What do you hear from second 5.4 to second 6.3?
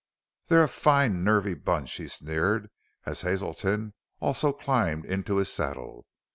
saddle.